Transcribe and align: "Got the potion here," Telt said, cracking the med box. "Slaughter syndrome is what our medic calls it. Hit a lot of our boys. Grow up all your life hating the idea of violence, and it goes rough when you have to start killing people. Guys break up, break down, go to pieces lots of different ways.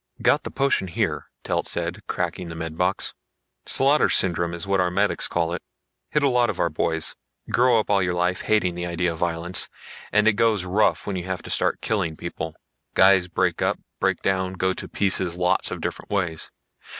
"Got 0.23 0.41
the 0.41 0.49
potion 0.49 0.87
here," 0.87 1.27
Telt 1.43 1.67
said, 1.67 2.01
cracking 2.07 2.49
the 2.49 2.55
med 2.55 2.75
box. 2.75 3.13
"Slaughter 3.67 4.09
syndrome 4.09 4.55
is 4.55 4.65
what 4.65 4.79
our 4.79 4.89
medic 4.89 5.19
calls 5.29 5.53
it. 5.57 5.61
Hit 6.09 6.23
a 6.23 6.27
lot 6.27 6.49
of 6.49 6.59
our 6.59 6.71
boys. 6.71 7.13
Grow 7.51 7.79
up 7.79 7.91
all 7.91 8.01
your 8.01 8.15
life 8.15 8.41
hating 8.41 8.73
the 8.73 8.87
idea 8.87 9.11
of 9.11 9.19
violence, 9.19 9.69
and 10.11 10.27
it 10.27 10.33
goes 10.33 10.65
rough 10.65 11.05
when 11.05 11.17
you 11.17 11.25
have 11.25 11.43
to 11.43 11.51
start 11.51 11.81
killing 11.81 12.15
people. 12.17 12.55
Guys 12.95 13.27
break 13.27 13.61
up, 13.61 13.77
break 13.99 14.23
down, 14.23 14.53
go 14.53 14.73
to 14.73 14.87
pieces 14.87 15.37
lots 15.37 15.69
of 15.69 15.81
different 15.81 16.09
ways. 16.09 16.49